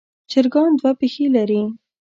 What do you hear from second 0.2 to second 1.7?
چرګان دوه پښې لري.